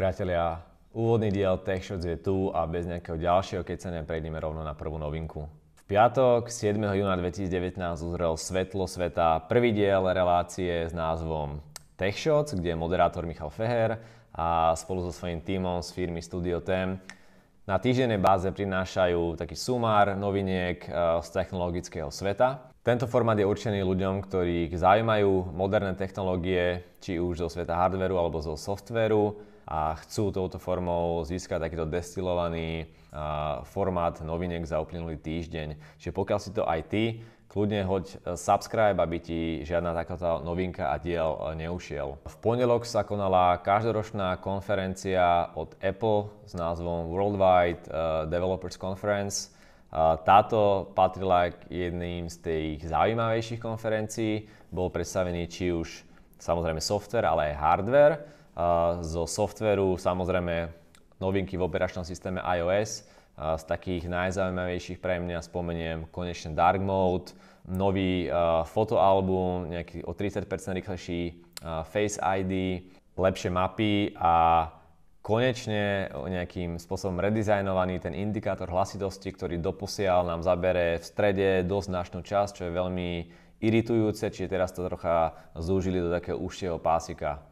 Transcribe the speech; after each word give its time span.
Priatelia, 0.00 0.64
úvodný 0.96 1.28
diel 1.28 1.60
TechShots 1.60 2.08
je 2.08 2.16
tu 2.16 2.48
a 2.56 2.64
bez 2.64 2.88
nejakého 2.88 3.20
ďalšieho 3.20 3.60
kecania 3.60 4.00
prejdeme 4.00 4.40
rovno 4.40 4.64
na 4.64 4.72
prvú 4.72 4.96
novinku. 4.96 5.44
V 5.76 5.82
piatok 5.84 6.48
7. 6.48 6.80
júna 6.80 7.20
2019 7.20 7.76
uzrel 8.00 8.32
svetlo 8.32 8.88
sveta 8.88 9.44
prvý 9.44 9.76
diel 9.76 10.00
relácie 10.08 10.88
s 10.88 10.96
názvom 10.96 11.60
TechShots, 12.00 12.56
kde 12.56 12.72
je 12.72 12.80
moderátor 12.80 13.28
Michal 13.28 13.52
Feher 13.52 14.00
a 14.32 14.72
spolu 14.72 15.04
so 15.04 15.12
svojím 15.12 15.44
tímom 15.44 15.84
z 15.84 15.92
firmy 15.92 16.24
Studio 16.24 16.64
Tem 16.64 16.96
na 17.68 17.76
týždennej 17.76 18.24
báze 18.24 18.48
prinášajú 18.48 19.36
taký 19.36 19.52
sumár 19.52 20.16
noviniek 20.16 20.80
eh, 20.80 21.20
z 21.20 21.28
technologického 21.28 22.08
sveta. 22.08 22.72
Tento 22.80 23.04
formát 23.04 23.36
je 23.36 23.44
určený 23.44 23.84
ľuďom, 23.84 24.24
ktorých 24.24 24.72
zaujímajú 24.80 25.52
moderné 25.52 25.92
technológie, 25.92 26.88
či 27.04 27.20
už 27.20 27.44
zo 27.44 27.52
sveta 27.52 27.76
hardveru 27.76 28.16
alebo 28.16 28.40
zo 28.40 28.56
softveru 28.56 29.49
a 29.70 29.94
chcú 30.02 30.34
touto 30.34 30.58
formou 30.58 31.22
získať 31.22 31.62
takýto 31.62 31.86
destilovaný 31.86 32.90
formát 33.70 34.18
noviniek 34.22 34.66
za 34.66 34.82
uplynulý 34.82 35.14
týždeň. 35.22 35.78
Čiže 36.02 36.10
pokiaľ 36.10 36.38
si 36.42 36.50
to 36.50 36.66
aj 36.66 36.80
ty 36.90 37.22
kľudne 37.50 37.82
hoď 37.82 38.04
e, 38.06 38.16
subscribe, 38.38 38.94
aby 39.02 39.18
ti 39.18 39.40
žiadna 39.66 39.90
takáto 39.90 40.38
novinka 40.46 40.94
a 40.94 40.96
diel 41.02 41.34
e, 41.34 41.66
neušiel. 41.66 42.14
V 42.22 42.36
pondelok 42.38 42.86
sa 42.86 43.02
konala 43.02 43.58
každoročná 43.58 44.38
konferencia 44.38 45.50
od 45.58 45.74
Apple 45.82 46.30
s 46.46 46.54
názvom 46.54 47.10
Worldwide 47.10 47.82
e, 47.82 47.88
Developers 48.30 48.78
Conference. 48.78 49.58
Táto 50.22 50.86
patrila 50.94 51.50
k 51.50 51.66
jedným 51.66 52.30
z 52.30 52.36
tých 52.38 52.86
zaujímavejších 52.86 53.58
konferencií. 53.58 54.46
Bol 54.70 54.86
predstavený 54.86 55.50
či 55.50 55.74
už 55.74 56.06
samozrejme 56.38 56.78
software, 56.78 57.26
ale 57.26 57.50
aj 57.50 57.58
hardware. 57.58 58.14
Zo 59.00 59.24
softveru 59.24 59.96
samozrejme 59.96 60.68
novinky 61.20 61.56
v 61.56 61.64
operačnom 61.64 62.04
systéme 62.04 62.40
iOS, 62.44 63.08
z 63.40 63.64
takých 63.64 64.04
najzaujímavejších 64.04 65.00
pre 65.00 65.16
mňa 65.16 65.40
spomeniem 65.40 65.98
konečne 66.12 66.52
Dark 66.52 66.84
Mode, 66.84 67.32
nový 67.64 68.28
fotoalbum, 68.68 69.72
nejaký 69.72 70.04
o 70.04 70.12
30% 70.12 70.44
rýchlejší 70.76 71.20
Face 71.88 72.20
ID, 72.20 72.84
lepšie 73.16 73.48
mapy 73.52 74.12
a 74.16 74.68
konečne 75.20 76.08
nejakým 76.08 76.80
spôsobom 76.80 77.20
redizajnovaný 77.20 78.00
ten 78.00 78.16
indikátor 78.16 78.68
hlasitosti, 78.72 79.28
ktorý 79.28 79.60
doposiaľ 79.60 80.24
nám 80.24 80.40
zabere 80.40 81.00
v 81.00 81.04
strede 81.04 81.48
dosť 81.68 81.86
značnú 81.92 82.20
časť, 82.24 82.50
čo 82.56 82.62
je 82.68 82.76
veľmi 82.76 83.10
iritujúce, 83.60 84.32
čiže 84.32 84.48
teraz 84.48 84.72
to 84.72 84.84
trocha 84.88 85.36
zúžili 85.56 86.00
do 86.00 86.08
takého 86.08 86.40
užšieho 86.40 86.80
pásika. 86.80 87.44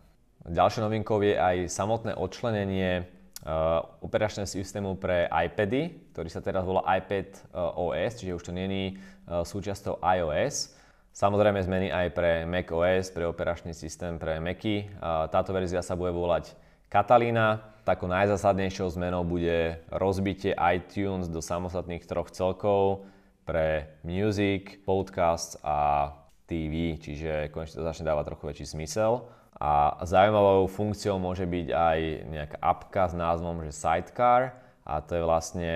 Ďalšou 0.49 0.89
novinkou 0.89 1.21
je 1.21 1.37
aj 1.37 1.69
samotné 1.69 2.17
odčlenenie 2.17 3.05
uh, 3.45 3.85
operačného 4.01 4.49
systému 4.49 4.97
pre 4.97 5.29
iPady, 5.29 6.13
ktorý 6.17 6.29
sa 6.33 6.41
teraz 6.41 6.65
volá 6.65 6.89
iPad 6.89 7.53
uh, 7.53 7.77
OS, 7.77 8.17
čiže 8.17 8.33
už 8.33 8.45
to 8.49 8.53
není 8.57 8.97
uh, 8.97 9.45
súčasťou 9.45 10.01
iOS. 10.01 10.73
Samozrejme 11.13 11.61
zmeny 11.61 11.93
aj 11.93 12.07
pre 12.17 12.49
Mac 12.49 12.73
OS, 12.73 13.13
pre 13.13 13.29
operačný 13.29 13.75
systém 13.75 14.23
pre 14.23 14.39
Macy. 14.39 14.87
Táto 15.35 15.51
verzia 15.51 15.83
sa 15.83 15.99
bude 15.99 16.15
volať 16.15 16.55
Catalina. 16.87 17.59
Takou 17.83 18.07
najzásadnejšou 18.07 18.95
zmenou 18.95 19.27
bude 19.27 19.83
rozbitie 19.91 20.55
iTunes 20.55 21.27
do 21.27 21.43
samostatných 21.43 22.07
troch 22.07 22.31
celkov 22.31 23.03
pre 23.43 23.99
Music, 24.07 24.79
Podcast 24.87 25.59
a 25.67 26.15
TV, 26.47 27.03
čiže 27.03 27.51
konečne 27.51 27.83
to 27.83 27.89
začne 27.91 28.07
dávať 28.07 28.25
trochu 28.31 28.45
väčší 28.55 28.67
zmysel. 28.79 29.27
A 29.59 29.99
zaujímavou 30.07 30.71
funkciou 30.71 31.19
môže 31.19 31.43
byť 31.43 31.67
aj 31.75 31.99
nejaká 32.31 32.59
apka 32.63 33.11
s 33.11 33.15
názvom 33.19 33.67
že 33.67 33.75
Sidecar 33.75 34.55
a 34.87 35.03
to 35.03 35.19
je 35.19 35.23
vlastne 35.27 35.75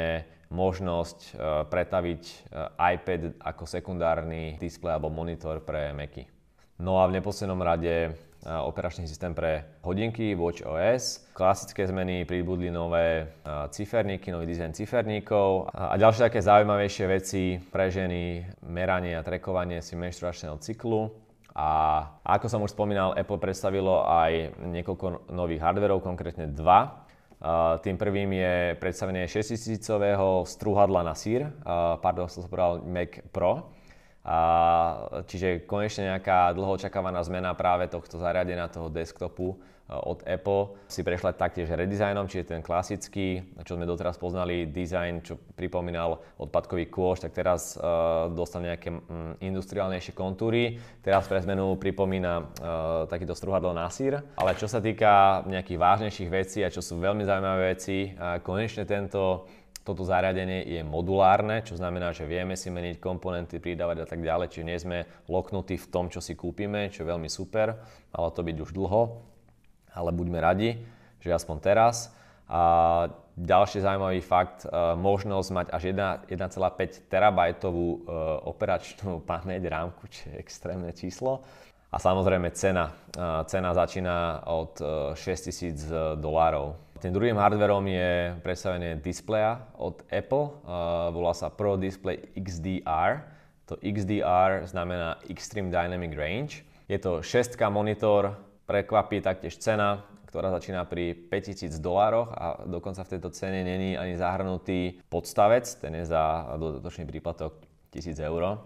možnosť 0.53 1.19
e, 1.19 1.31
pretaviť 1.67 2.23
e, 2.23 2.35
iPad 2.95 3.41
ako 3.41 3.65
sekundárny 3.65 4.61
displej 4.61 4.95
alebo 4.95 5.09
monitor 5.09 5.65
pre 5.65 5.91
Macy. 5.97 6.29
No 6.79 7.01
a 7.01 7.09
v 7.09 7.19
neposlednom 7.19 7.59
rade 7.59 7.91
e, 8.07 8.11
operačný 8.47 9.09
systém 9.09 9.35
pre 9.35 9.81
hodinky 9.83 10.37
Watch 10.37 10.63
OS. 10.63 11.27
Klasické 11.35 11.89
zmeny 11.89 12.29
pribudli 12.29 12.69
nové 12.71 13.33
ciferníky, 13.73 14.31
nový 14.31 14.47
dizajn 14.47 14.77
ciferníkov 14.77 15.73
a 15.73 15.97
ďalšie 15.97 16.29
také 16.31 16.39
zaujímavejšie 16.45 17.05
veci 17.09 17.57
pre 17.59 17.89
ženy, 17.89 18.47
meranie 18.69 19.17
a 19.17 19.27
trekovanie 19.27 19.81
si 19.81 19.97
menštruačného 19.97 20.61
cyklu 20.61 21.11
a 21.53 21.69
ako 22.25 22.47
som 22.49 22.65
už 22.65 22.73
spomínal, 22.73 23.13
Apple 23.13 23.37
predstavilo 23.37 24.09
aj 24.09 24.57
niekoľko 24.73 25.29
nových 25.37 25.61
hardverov, 25.61 26.01
konkrétne 26.01 26.49
dva. 26.49 27.05
Tým 27.83 27.99
prvým 27.99 28.33
je 28.39 28.55
predstavenie 28.79 29.27
6000 29.29 29.85
strúhadla 30.49 31.03
na 31.05 31.13
sír, 31.13 31.51
pardon, 32.01 32.31
som 32.31 32.47
povedal 32.47 32.81
Mac 32.87 33.21
Pro. 33.35 33.75
Čiže 35.27 35.67
konečne 35.67 36.15
nejaká 36.15 36.55
dlho 36.55 36.79
očakávaná 36.79 37.19
zmena 37.27 37.59
práve 37.59 37.91
tohto 37.91 38.23
zariadenia, 38.23 38.71
toho 38.71 38.87
desktopu 38.87 39.59
Eh, 39.93 40.01
od 40.09 40.25
Apple 40.25 40.79
si 40.89 41.05
prešla 41.05 41.37
taktiež 41.37 41.69
redesignom, 41.69 42.25
čiže 42.25 42.57
ten 42.57 42.63
klasický, 42.65 43.45
čo 43.67 43.77
sme 43.77 43.85
doteraz 43.85 44.17
poznali, 44.17 44.71
design, 44.71 45.21
čo 45.21 45.37
pripomínal 45.59 46.23
odpadkový 46.41 46.89
kôš, 46.89 47.25
tak 47.25 47.33
teraz 47.37 47.77
uh, 47.77 48.29
dostal 48.33 48.65
nejaké 48.65 48.93
um, 48.93 49.35
industriálnejšie 49.41 50.13
kontúry. 50.13 50.79
Teraz 51.01 51.29
pre 51.29 51.41
zmenu 51.43 51.77
pripomína 51.81 52.33
uh, 52.39 52.45
takýto 53.09 53.33
struhadlo 53.33 53.73
na 53.73 53.89
sír. 53.89 54.21
Ale 54.37 54.53
čo 54.57 54.69
sa 54.69 54.79
týka 54.79 55.43
nejakých 55.49 55.79
vážnejších 55.81 56.31
vecí 56.31 56.59
a 56.61 56.73
čo 56.73 56.85
sú 56.85 57.01
veľmi 57.01 57.25
zaujímavé 57.25 57.75
veci, 57.75 58.13
uh, 58.13 58.39
konečne 58.45 58.85
tento 58.85 59.49
toto 59.83 60.07
zariadenie 60.07 60.63
je 60.67 60.81
modulárne, 60.87 61.67
čo 61.67 61.75
znamená, 61.75 62.15
že 62.15 62.27
vieme 62.27 62.55
si 62.55 62.71
meniť 62.71 63.03
komponenty, 63.03 63.59
pridávať 63.59 64.03
a 64.03 64.07
tak 64.07 64.23
ďalej, 64.23 64.47
čiže 64.51 64.69
nie 64.69 64.79
sme 64.79 64.99
loknutí 65.27 65.75
v 65.79 65.91
tom, 65.91 66.07
čo 66.07 66.23
si 66.23 66.39
kúpime, 66.39 66.89
čo 66.89 67.03
je 67.03 67.11
veľmi 67.11 67.27
super. 67.27 67.79
Malo 68.15 68.31
to 68.31 68.47
byť 68.47 68.57
už 68.63 68.71
dlho 68.71 69.33
ale 69.95 70.11
buďme 70.13 70.41
radi, 70.41 70.81
že 71.21 71.33
aspoň 71.33 71.57
teraz. 71.61 72.13
A 72.53 73.09
ďalší 73.37 73.81
zaujímavý 73.81 74.21
fakt, 74.21 74.65
e, 74.65 74.69
možnosť 74.97 75.49
mať 75.53 75.67
až 75.73 75.83
1,5 75.93 77.09
terabajtovú 77.09 77.89
e, 77.89 77.99
operačnú 78.45 79.23
pamäť 79.31 79.63
rámku, 79.69 80.09
čo 80.09 80.29
je 80.33 80.37
extrémne 80.41 80.93
číslo. 80.93 81.41
A 81.93 82.01
samozrejme 82.01 82.53
cena. 82.53 82.93
E, 83.13 83.45
cena 83.49 83.73
začína 83.73 84.49
od 84.49 84.81
6000 85.17 86.21
dolárov. 86.21 86.77
Tým 87.03 87.11
druhým 87.11 87.35
hardverom 87.35 87.83
je 87.91 88.39
predstavenie 88.47 88.95
displeja 88.95 89.67
od 89.75 90.07
Apple. 90.07 90.55
Volá 91.11 91.35
sa 91.35 91.51
Pro 91.51 91.75
Display 91.75 92.31
XDR. 92.39 93.27
To 93.67 93.75
XDR 93.83 94.71
znamená 94.71 95.19
Extreme 95.27 95.75
Dynamic 95.75 96.15
Range. 96.15 96.63
Je 96.87 96.99
to 97.03 97.19
6K 97.19 97.59
monitor, 97.75 98.39
prekvapí 98.71 99.19
taktiež 99.19 99.59
cena, 99.59 100.07
ktorá 100.31 100.55
začína 100.55 100.87
pri 100.87 101.19
5000 101.27 101.75
dolároch 101.83 102.31
a 102.39 102.63
dokonca 102.71 103.03
v 103.03 103.19
tejto 103.19 103.35
cene 103.35 103.67
není 103.67 103.99
ani 103.99 104.15
zahrnutý 104.15 105.03
podstavec, 105.11 105.67
ten 105.83 105.99
je 105.99 106.07
za 106.07 106.55
dodatočný 106.55 107.03
príplatok 107.11 107.67
1000 107.91 108.15
eur. 108.31 108.63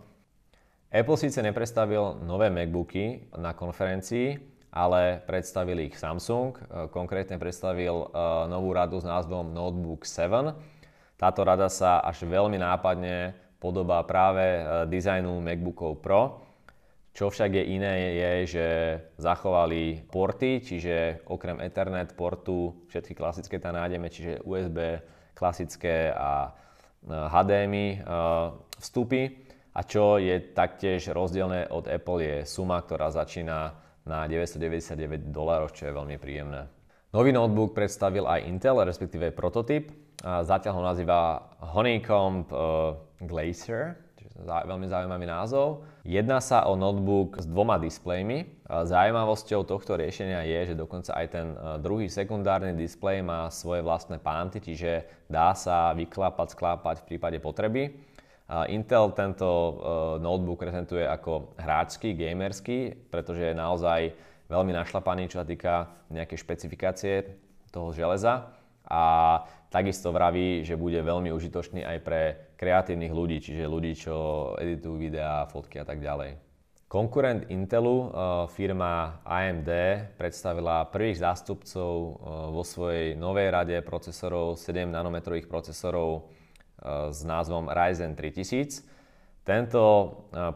Apple 0.93 1.17
síce 1.17 1.41
nepredstavil 1.41 2.21
nové 2.21 2.53
MacBooky 2.53 3.33
na 3.41 3.57
konferencii, 3.57 4.56
ale 4.77 5.25
predstavil 5.25 5.89
ich 5.89 5.97
Samsung, 5.97 6.53
konkrétne 6.93 7.41
predstavil 7.41 7.97
e, 7.97 8.07
novú 8.53 8.77
radu 8.77 9.01
s 9.01 9.09
názvom 9.09 9.57
Notebook 9.57 10.05
7. 10.05 10.53
Táto 11.17 11.41
rada 11.49 11.73
sa 11.73 12.05
až 12.05 12.29
veľmi 12.29 12.61
nápadne 12.61 13.33
podobá 13.57 14.05
práve 14.05 14.45
e, 14.45 14.61
dizajnu 14.93 15.41
MacBookov 15.41 16.05
Pro 16.05 16.47
čo 17.17 17.33
však 17.33 17.49
je 17.49 17.65
iné 17.73 17.95
je, 18.13 18.33
že 18.45 18.67
zachovali 19.17 20.05
porty, 20.13 20.61
čiže 20.61 21.25
okrem 21.25 21.65
Ethernet 21.65 22.13
portu 22.13 22.85
všetky 22.93 23.17
klasické 23.17 23.57
tam 23.57 23.73
nájdeme, 23.73 24.13
čiže 24.13 24.45
USB 24.45 25.01
klasické 25.33 26.13
a 26.13 26.53
HDMI 27.09 27.87
e, 27.89 27.99
vstupy. 28.85 29.49
A 29.77 29.81
čo 29.85 30.21
je 30.21 30.41
taktiež 30.53 31.09
rozdielne 31.13 31.69
od 31.73 31.89
Apple 31.89 32.21
je 32.21 32.37
suma, 32.45 32.81
ktorá 32.85 33.09
začína 33.09 33.77
na 34.07 34.25
999 34.31 35.35
dolárov, 35.35 35.75
čo 35.75 35.91
je 35.91 35.93
veľmi 35.93 36.17
príjemné. 36.17 36.71
Nový 37.11 37.35
notebook 37.35 37.75
predstavil 37.75 38.25
aj 38.27 38.47
Intel, 38.47 38.79
respektíve 38.83 39.35
prototyp. 39.35 39.91
Zatiaľ 40.23 40.73
ho 40.79 40.83
nazýva 40.83 41.21
Honeycomb 41.75 42.49
e, 42.49 42.57
Glacier, 43.27 44.07
veľmi 44.45 44.87
zaujímavý 44.89 45.27
názov. 45.27 45.87
Jedná 46.05 46.45
sa 46.45 46.69
o 46.69 46.77
notebook 46.77 47.41
s 47.41 47.47
dvoma 47.49 47.81
displejmi. 47.81 48.61
Zaujímavosťou 48.69 49.65
tohto 49.65 49.97
riešenia 49.97 50.45
je, 50.45 50.73
že 50.73 50.75
dokonca 50.79 51.15
aj 51.17 51.27
ten 51.31 51.47
e, 51.55 51.57
druhý 51.81 52.07
sekundárny 52.11 52.77
displej 52.77 53.23
má 53.25 53.49
svoje 53.49 53.81
vlastné 53.81 54.21
pánty, 54.21 54.61
čiže 54.61 55.07
dá 55.31 55.57
sa 55.57 55.97
vyklapať, 55.97 56.53
sklápať 56.53 56.97
v 57.03 57.07
prípade 57.15 57.39
potreby. 57.41 57.97
Intel 58.47 59.11
tento 59.11 59.49
e, 59.51 59.73
notebook 60.23 60.63
prezentuje 60.63 61.03
ako 61.03 61.59
hráčsky, 61.59 62.15
gamerský, 62.15 62.95
pretože 63.11 63.43
je 63.43 63.55
naozaj 63.59 64.15
veľmi 64.47 64.71
našlapaný, 64.71 65.27
čo 65.27 65.43
sa 65.43 65.47
týka 65.47 66.07
nejakej 66.15 66.39
špecifikácie 66.39 67.15
toho 67.75 67.91
železa 67.91 68.55
a 68.87 69.03
takisto 69.67 70.15
vraví, 70.15 70.63
že 70.63 70.79
bude 70.79 71.03
veľmi 71.03 71.35
užitočný 71.35 71.83
aj 71.83 71.99
pre 72.07 72.23
kreatívnych 72.55 73.11
ľudí, 73.11 73.43
čiže 73.43 73.67
ľudí, 73.67 73.99
čo 73.99 74.15
editujú 74.63 74.95
videá, 74.95 75.43
fotky 75.51 75.83
a 75.83 75.87
tak 75.87 75.99
ďalej. 75.99 76.39
Konkurent 76.87 77.51
Intelu, 77.51 78.15
firma 78.55 79.19
AMD, 79.27 79.71
predstavila 80.15 80.87
prvých 80.87 81.19
zástupcov 81.19 81.91
vo 82.55 82.63
svojej 82.63 83.19
novej 83.19 83.51
rade 83.51 83.77
procesorov, 83.83 84.55
7 84.55 84.95
nanometrových 84.95 85.51
procesorov 85.51 86.31
s 86.85 87.21
názvom 87.25 87.73
Ryzen 87.73 88.15
3000. 88.15 88.85
Tento 89.47 89.83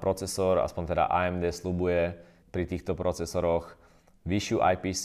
procesor, 0.03 0.61
aspoň 0.61 0.85
teda 0.93 1.05
AMD, 1.09 1.49
slubuje 1.55 2.15
pri 2.51 2.67
týchto 2.67 2.99
procesoroch 2.99 3.79
vyššiu 4.27 4.59
IPC, 4.61 5.05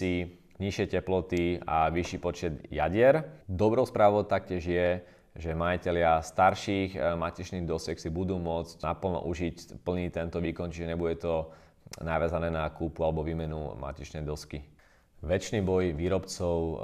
nižšie 0.59 0.85
teploty 0.87 1.59
a 1.63 1.91
vyšší 1.91 2.17
počet 2.17 2.53
jadier. 2.71 3.27
Dobrou 3.47 3.85
správou 3.85 4.23
taktiež 4.23 4.63
je, 4.65 4.89
že 5.35 5.51
majiteľia 5.51 6.23
starších 6.23 6.95
eh, 6.95 7.01
matičných 7.19 7.67
dosiek 7.67 7.99
si 7.99 8.07
budú 8.07 8.39
môcť 8.39 8.79
naplno 8.81 9.27
užiť 9.27 9.83
plný 9.83 10.07
tento 10.11 10.39
výkon, 10.39 10.71
čiže 10.71 10.89
nebude 10.95 11.19
to 11.19 11.51
naviazané 11.99 12.49
na 12.49 12.65
kúpu 12.71 13.03
alebo 13.03 13.21
výmenu 13.21 13.75
matičnej 13.77 14.23
dosky. 14.25 14.63
Väčší 15.25 15.61
boj 15.61 15.97
výrobcov 15.97 16.57
uh, 16.59 16.77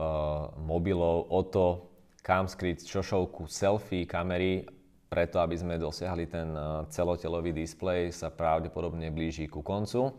mobilov 0.65 1.29
o 1.29 1.41
to, 1.45 1.90
kam 2.21 2.45
skryť 2.45 2.85
šošovku 2.85 3.49
selfie 3.49 4.05
kamery, 4.05 4.65
preto 5.11 5.41
aby 5.41 5.57
sme 5.57 5.81
dosiahli 5.81 6.29
ten 6.29 6.53
uh, 6.53 6.85
celotelový 6.87 7.51
displej, 7.51 8.13
sa 8.13 8.31
pravdepodobne 8.31 9.11
blíži 9.11 9.49
ku 9.49 9.65
koncu. 9.65 10.15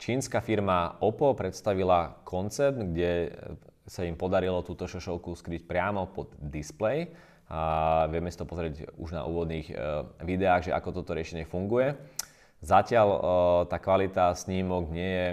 Čínska 0.00 0.40
firma 0.40 0.96
Oppo 1.02 1.32
predstavila 1.36 2.24
koncept, 2.24 2.78
kde 2.78 3.36
sa 3.84 4.06
im 4.06 4.16
podarilo 4.16 4.64
túto 4.64 4.88
šošovku 4.88 5.36
skryť 5.36 5.66
priamo 5.68 6.08
pod 6.08 6.32
displej 6.40 7.12
a 7.50 8.06
vieme 8.06 8.30
si 8.30 8.38
to 8.38 8.46
pozrieť 8.46 8.94
už 8.96 9.10
na 9.12 9.26
úvodných 9.26 9.68
e, 9.68 9.74
videách, 10.22 10.70
že 10.70 10.72
ako 10.72 11.02
toto 11.02 11.12
riešenie 11.12 11.44
funguje. 11.44 11.98
Zatiaľ 12.62 13.08
tá 13.66 13.76
kvalita 13.80 14.36
snímok 14.36 14.92
nie 14.92 15.10
je 15.10 15.28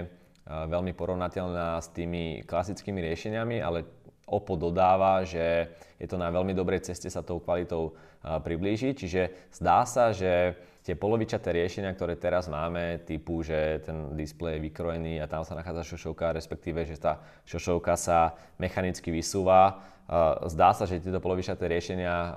veľmi 0.48 0.96
porovnateľná 0.96 1.76
s 1.76 1.92
tými 1.92 2.40
klasickými 2.48 3.04
riešeniami, 3.04 3.60
ale 3.60 3.84
Oppo 4.28 4.60
dodáva, 4.60 5.24
že 5.24 5.72
je 5.96 6.06
to 6.06 6.20
na 6.20 6.28
veľmi 6.28 6.52
dobrej 6.52 6.84
ceste 6.84 7.08
sa 7.08 7.24
tou 7.24 7.40
kvalitou 7.40 7.96
priblížiť. 8.22 8.94
Čiže 8.94 9.22
zdá 9.50 9.82
sa, 9.88 10.12
že 10.12 10.54
tie 10.84 10.96
polovičaté 10.96 11.52
riešenia, 11.52 11.92
ktoré 11.92 12.16
teraz 12.16 12.48
máme, 12.48 13.04
typu, 13.04 13.44
že 13.44 13.84
ten 13.84 14.16
displej 14.16 14.56
je 14.56 14.64
vykrojený 14.68 15.20
a 15.20 15.28
tam 15.28 15.44
sa 15.44 15.52
nachádza 15.56 15.96
šošovka, 15.96 16.32
respektíve, 16.32 16.84
že 16.88 16.96
tá 16.96 17.20
šošovka 17.44 17.92
sa 17.96 18.36
mechanicky 18.56 19.12
vysúva, 19.12 19.84
zdá 20.48 20.72
sa, 20.72 20.88
že 20.88 21.04
tieto 21.04 21.20
polovičaté 21.20 21.68
riešenia 21.68 22.32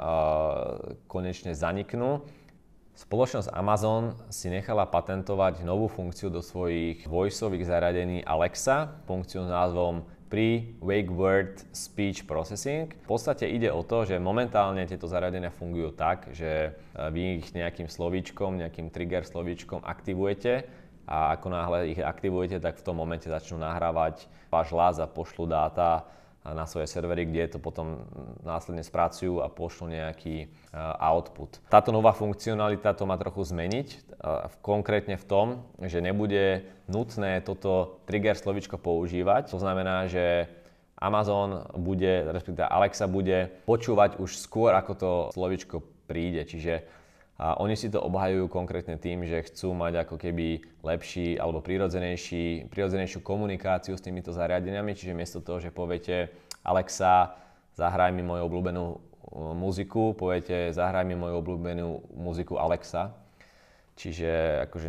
konečne 1.07 1.55
zaniknú. 1.55 2.27
Spoločnosť 2.91 3.55
Amazon 3.55 4.19
si 4.27 4.51
nechala 4.51 4.83
patentovať 4.83 5.63
novú 5.63 5.87
funkciu 5.87 6.27
do 6.27 6.43
svojich 6.43 7.07
voiceových 7.07 7.63
zariadení 7.63 8.19
Alexa, 8.27 8.99
funkciu 9.07 9.47
s 9.47 9.49
názvom 9.49 10.03
pre-wake 10.31 11.11
word 11.11 11.59
speech 11.75 12.23
processing. 12.23 12.87
V 13.03 13.07
podstate 13.11 13.51
ide 13.51 13.67
o 13.67 13.83
to, 13.83 14.07
že 14.07 14.15
momentálne 14.15 14.79
tieto 14.87 15.03
zariadenia 15.03 15.51
fungujú 15.51 15.91
tak, 15.91 16.31
že 16.31 16.71
e, 16.71 17.03
vy 17.11 17.43
ich 17.43 17.51
nejakým 17.51 17.91
slovíčkom, 17.91 18.55
nejakým 18.55 18.87
trigger 18.87 19.27
slovíčkom 19.27 19.83
aktivujete 19.83 20.63
a 21.03 21.35
ako 21.35 21.47
náhle 21.51 21.91
ich 21.91 21.99
aktivujete, 21.99 22.63
tak 22.63 22.79
v 22.79 22.85
tom 22.87 22.95
momente 22.95 23.27
začnú 23.27 23.59
nahrávať 23.59 24.31
váš 24.47 24.71
hlas 24.71 24.95
a 25.03 25.11
pošlu 25.11 25.51
dáta 25.51 26.07
na 26.41 26.65
svoje 26.65 26.89
servery, 26.89 27.29
kde 27.29 27.53
to 27.53 27.59
potom 27.61 28.05
následne 28.41 28.81
spracujú 28.81 29.45
a 29.45 29.47
pošlú 29.49 29.93
nejaký 29.93 30.49
output. 30.97 31.61
Táto 31.69 31.93
nová 31.93 32.17
funkcionalita 32.17 32.97
to 32.97 33.05
má 33.05 33.13
trochu 33.21 33.45
zmeniť, 33.45 34.17
konkrétne 34.65 35.21
v 35.21 35.25
tom, 35.29 35.47
že 35.77 36.01
nebude 36.01 36.65
nutné 36.89 37.45
toto 37.45 38.01
trigger 38.09 38.33
slovičko 38.33 38.81
používať. 38.81 39.53
To 39.53 39.61
znamená, 39.61 40.09
že 40.09 40.49
Amazon 40.97 41.65
bude, 41.77 42.29
respektíve 42.29 42.65
Alexa 42.65 43.09
bude 43.09 43.49
počúvať 43.65 44.17
už 44.21 44.37
skôr, 44.37 44.73
ako 44.77 44.93
to 44.93 45.11
slovičko 45.33 45.81
príde. 46.05 46.45
Čiže 46.45 47.00
a 47.41 47.57
oni 47.57 47.73
si 47.73 47.89
to 47.89 47.97
obhajujú 47.97 48.45
konkrétne 48.53 49.01
tým, 49.01 49.25
že 49.25 49.41
chcú 49.49 49.73
mať 49.73 50.05
ako 50.05 50.21
keby 50.21 50.61
lepší 50.85 51.41
alebo 51.41 51.57
prirodzenejší, 51.57 52.69
prirodzenejšiu 52.69 53.25
komunikáciu 53.25 53.97
s 53.97 54.05
týmito 54.05 54.29
zariadeniami, 54.29 54.93
čiže 54.93 55.17
miesto 55.17 55.41
toho, 55.41 55.57
že 55.57 55.73
poviete 55.73 56.29
Alexa, 56.61 57.33
zahraj 57.73 58.13
mi 58.13 58.21
moju 58.21 58.45
obľúbenú 58.45 58.85
uh, 58.85 59.57
muziku, 59.57 60.13
poviete 60.13 60.69
zahraj 60.69 61.01
mi 61.01 61.17
moju 61.17 61.41
obľúbenú 61.41 62.13
muziku 62.13 62.61
Alexa. 62.61 63.09
Čiže 63.97 64.61
akože 64.69 64.87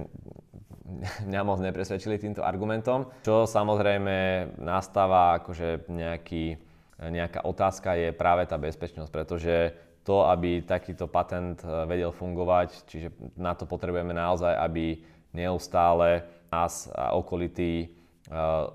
mňa 1.32 1.40
moc 1.48 1.56
nepresvedčili 1.64 2.20
týmto 2.20 2.44
argumentom. 2.44 3.08
Čo 3.25 3.48
samozrejme 3.48 4.44
nastáva 4.60 5.40
akože 5.40 5.88
nejaký, 5.88 6.60
nejaká 7.00 7.48
otázka 7.48 7.96
je 7.96 8.12
práve 8.12 8.44
tá 8.44 8.60
bezpečnosť, 8.60 9.08
pretože 9.08 9.72
to, 10.02 10.26
aby 10.26 10.62
takýto 10.66 11.06
patent 11.06 11.62
e, 11.62 11.87
vedel 11.87 12.10
fungovať, 12.10 12.87
čiže 12.90 13.08
na 13.38 13.54
to 13.54 13.66
potrebujeme 13.66 14.10
naozaj, 14.10 14.50
aby 14.58 14.99
neustále 15.32 16.26
nás 16.52 16.90
a 16.93 17.14
okolitý 17.16 17.87
e, 17.87 17.88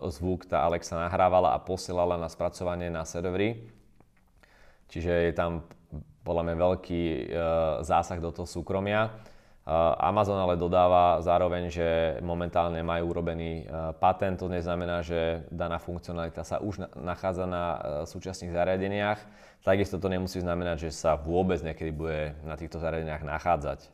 zvuk 0.09 0.47
tá 0.47 0.63
Alexa 0.63 0.97
nahrávala 0.97 1.53
a 1.53 1.62
posielala 1.62 2.15
na 2.15 2.31
spracovanie 2.31 2.88
na 2.88 3.03
servery. 3.03 3.68
Čiže 4.88 5.12
je 5.29 5.33
tam 5.35 5.68
podľa 6.24 6.44
mňa 6.47 6.56
veľký 6.56 7.03
e, 7.03 7.21
zásah 7.83 8.19
do 8.19 8.31
toho 8.31 8.47
súkromia. 8.47 9.12
Amazon 10.00 10.40
ale 10.40 10.56
dodáva 10.56 11.19
zároveň, 11.19 11.68
že 11.68 11.88
momentálne 12.24 12.80
majú 12.80 13.12
urobený 13.12 13.68
patent, 14.00 14.40
to 14.40 14.48
neznamená, 14.48 15.04
že 15.04 15.44
daná 15.52 15.75
funkcionalita 15.75 16.48
sa 16.48 16.64
už 16.64 16.88
nachádza 16.96 17.44
na 17.44 17.64
súčasných 18.08 18.56
zariadeniach 18.56 19.19
Takisto 19.68 20.00
to 20.00 20.08
nemusí 20.08 20.40
znamenať, 20.40 20.88
že 20.88 20.96
sa 20.96 21.19
vôbec 21.19 21.60
niekedy 21.60 21.92
bude 21.92 22.40
na 22.48 22.56
týchto 22.56 22.80
zariadeniach 22.80 23.19
nachádzať. 23.19 23.92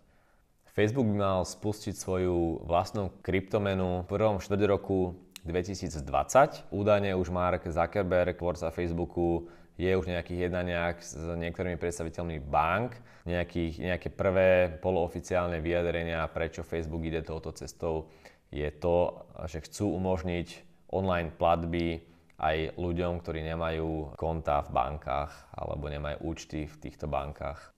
Facebook 0.70 1.10
by 1.10 1.18
mal 1.18 1.40
spustiť 1.42 1.98
svoju 1.98 2.62
vlastnú 2.70 3.10
kryptomenu 3.26 4.06
v 4.06 4.10
prvom 4.10 4.38
štvrť 4.38 4.62
roku 4.70 5.18
2020. 5.50 6.70
Údajne 6.70 7.18
už 7.18 7.34
Mark 7.34 7.66
Zuckerberg, 7.66 8.38
tvorca 8.38 8.70
Facebooku, 8.70 9.50
je 9.74 9.90
už 9.90 10.06
nejakých 10.06 10.50
jednaniach 10.50 11.02
s 11.02 11.18
niektorými 11.18 11.82
predstaviteľmi 11.82 12.38
bank, 12.46 12.94
nejakých, 13.26 13.82
nejaké 13.82 14.10
prvé 14.14 14.70
polooficiálne 14.78 15.58
vyjadrenia, 15.58 16.30
prečo 16.30 16.62
Facebook 16.62 17.02
ide 17.10 17.26
touto 17.26 17.50
cestou, 17.58 18.14
je 18.54 18.70
to, 18.70 19.26
že 19.50 19.66
chcú 19.66 19.98
umožniť 19.98 20.48
online 20.94 21.34
platby 21.34 22.06
aj 22.38 22.78
ľuďom, 22.78 23.18
ktorí 23.26 23.42
nemajú 23.42 24.14
konta 24.14 24.62
v 24.62 24.70
bankách 24.70 25.34
alebo 25.58 25.90
nemajú 25.90 26.22
účty 26.22 26.70
v 26.70 26.76
týchto 26.78 27.10
bankách. 27.10 27.73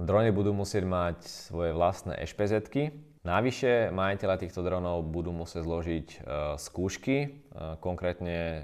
Drony 0.00 0.32
budú 0.32 0.56
musieť 0.56 0.88
mať 0.88 1.28
svoje 1.28 1.76
vlastné 1.76 2.16
ešpezetky. 2.24 2.88
Navyše 3.20 3.92
majiteľa 3.92 4.40
týchto 4.40 4.64
dronov 4.64 5.04
budú 5.04 5.28
musieť 5.28 5.60
zložiť 5.60 6.06
e, 6.08 6.18
skúšky, 6.56 7.16
e, 7.20 7.28
konkrétne 7.84 8.38
e, 8.40 8.60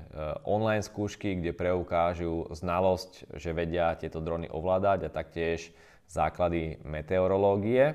online 0.48 0.80
skúšky, 0.80 1.36
kde 1.36 1.52
preukážu 1.52 2.48
znalosť, 2.56 3.36
že 3.36 3.52
vedia 3.52 3.92
tieto 4.00 4.24
drony 4.24 4.48
ovládať 4.48 5.04
a 5.04 5.12
taktiež 5.12 5.76
základy 6.08 6.80
meteorológie. 6.88 7.92
E, 7.92 7.94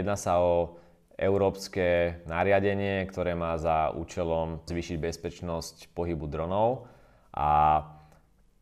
jedná 0.00 0.16
sa 0.16 0.40
o 0.40 0.80
európske 1.20 2.24
nariadenie, 2.24 3.04
ktoré 3.04 3.36
má 3.36 3.60
za 3.60 3.92
účelom 3.92 4.64
zvýšiť 4.64 4.96
bezpečnosť 4.96 5.92
pohybu 5.92 6.24
dronov 6.24 6.88
a 7.36 7.84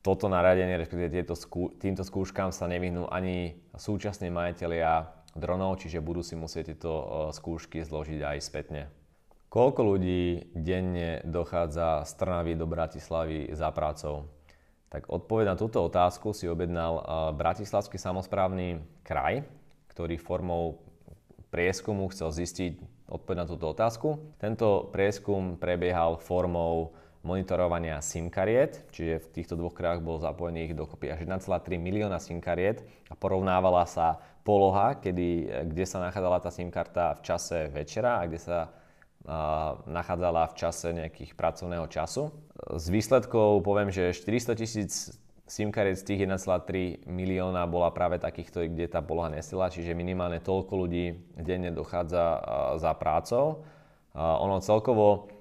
toto 0.04 0.28
nariadenie, 0.28 0.76
respektíve 0.76 1.08
tieto 1.08 1.32
skú, 1.32 1.72
týmto 1.80 2.04
skúškam 2.04 2.52
sa 2.52 2.68
nevyhnú 2.68 3.08
ani 3.08 3.56
súčasní 3.72 4.28
majiteľia 4.28 5.08
dronov, 5.32 5.80
čiže 5.80 6.04
budú 6.04 6.20
si 6.20 6.36
musieť 6.36 6.76
tieto 6.76 6.92
skúšky 7.32 7.80
zložiť 7.80 8.20
aj 8.20 8.38
spätne. 8.44 8.92
Koľko 9.48 9.96
ľudí 9.96 10.52
denne 10.52 11.24
dochádza 11.24 12.04
z 12.04 12.12
Trnavy 12.20 12.52
do 12.52 12.68
Bratislavy 12.68 13.48
za 13.56 13.72
prácou? 13.72 14.28
Tak 14.92 15.08
odpoveď 15.08 15.54
na 15.54 15.56
túto 15.56 15.80
otázku 15.82 16.36
si 16.36 16.46
objednal 16.46 17.00
Bratislavský 17.34 17.96
samozprávny 17.96 18.84
kraj, 19.02 19.42
ktorý 19.90 20.20
formou 20.20 20.84
prieskumu 21.54 22.10
chcel 22.10 22.34
zistiť 22.34 22.78
odpoveď 23.08 23.36
na 23.42 23.46
túto 23.46 23.70
otázku. 23.70 24.36
Tento 24.42 24.90
prieskum 24.90 25.54
prebiehal 25.54 26.18
formou 26.18 26.98
monitorovania 27.24 28.04
SIM 28.04 28.28
kariet, 28.28 28.84
čiže 28.92 29.24
v 29.24 29.26
týchto 29.32 29.56
dvoch 29.56 29.72
krajách 29.72 30.04
bolo 30.04 30.20
zapojených 30.20 30.76
dokopy 30.76 31.08
až 31.08 31.24
1,3 31.24 31.80
milióna 31.80 32.20
SIM 32.20 32.38
kariet 32.38 32.84
a 33.08 33.16
porovnávala 33.16 33.88
sa 33.88 34.20
poloha, 34.44 35.00
kedy, 35.00 35.48
kde 35.72 35.84
sa 35.88 36.04
nachádzala 36.04 36.44
tá 36.44 36.52
SIM 36.52 36.68
karta 36.68 37.16
v 37.16 37.24
čase 37.24 37.72
večera 37.72 38.20
a 38.20 38.28
kde 38.28 38.40
sa 38.44 38.58
nachádzala 39.88 40.52
v 40.52 40.54
čase 40.60 40.92
nejakých 40.92 41.32
pracovného 41.32 41.88
času. 41.88 42.28
Z 42.76 42.92
výsledkov 42.92 43.64
poviem, 43.64 43.88
že 43.88 44.12
400 44.12 44.60
tisíc 44.60 45.16
SIM 45.48 45.72
kariet 45.72 45.96
z 45.96 46.04
tých 46.04 46.20
1,3 46.28 47.08
milióna 47.08 47.64
bola 47.64 47.88
práve 47.88 48.20
takýchto, 48.20 48.68
kde 48.68 48.84
tá 48.84 49.00
poloha 49.00 49.32
nesila, 49.32 49.72
čiže 49.72 49.96
minimálne 49.96 50.44
toľko 50.44 50.72
ľudí 50.76 51.36
denne 51.40 51.72
dochádza 51.72 52.24
za 52.76 52.92
prácou. 53.00 53.64
Ono 54.16 54.60
celkovo 54.60 55.32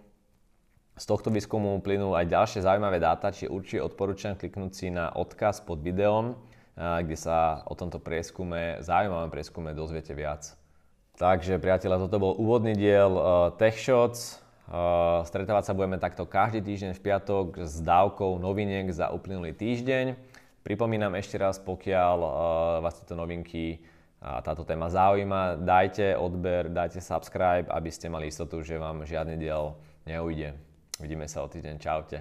z 0.94 1.06
tohto 1.10 1.34
výskumu 1.34 1.82
plynú 1.82 2.14
aj 2.14 2.30
ďalšie 2.30 2.60
zaujímavé 2.62 3.02
dáta, 3.02 3.34
čiže 3.34 3.50
určite 3.50 3.82
odporúčam 3.82 4.38
kliknúť 4.38 4.72
si 4.78 4.88
na 4.94 5.10
odkaz 5.10 5.66
pod 5.66 5.82
videom, 5.82 6.38
kde 6.78 7.18
sa 7.18 7.62
o 7.66 7.74
tomto 7.78 7.98
prieskume, 8.02 8.82
zaujímavom 8.82 9.30
prieskume 9.30 9.74
dozviete 9.78 10.14
viac. 10.14 10.54
Takže 11.14 11.62
priatelia, 11.62 12.02
toto 12.02 12.18
bol 12.18 12.34
úvodný 12.34 12.74
diel 12.74 13.14
uh, 13.14 13.54
Tech 13.54 13.78
Shots. 13.78 14.42
Uh, 14.66 15.22
stretávať 15.30 15.70
sa 15.70 15.78
budeme 15.78 16.02
takto 16.02 16.26
každý 16.26 16.66
týždeň 16.66 16.98
v 16.98 17.04
piatok 17.06 17.48
s 17.70 17.78
dávkou 17.78 18.42
noviniek 18.42 18.90
za 18.90 19.14
uplynulý 19.14 19.54
týždeň. 19.54 20.18
Pripomínam 20.66 21.14
ešte 21.14 21.38
raz, 21.38 21.62
pokiaľ 21.62 22.18
vás 22.82 22.98
tieto 22.98 23.14
novinky 23.14 23.84
a 24.24 24.42
táto 24.42 24.66
téma 24.66 24.88
zaujíma, 24.88 25.60
dajte 25.62 26.16
odber, 26.16 26.72
dajte 26.72 27.04
subscribe, 27.04 27.68
aby 27.68 27.90
ste 27.92 28.08
mali 28.08 28.32
istotu, 28.32 28.64
že 28.64 28.80
vám 28.80 29.04
žiadny 29.04 29.36
diel 29.36 29.76
neujde. 30.08 30.73
Vidíme 31.02 31.26
sa 31.26 31.42
o 31.42 31.50
týždeň. 31.50 31.76
Čaute. 31.82 32.18